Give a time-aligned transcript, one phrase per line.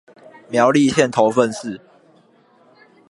[0.49, 1.79] 苗栗縣頭份市